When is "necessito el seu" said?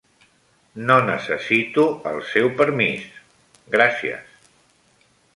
1.09-2.49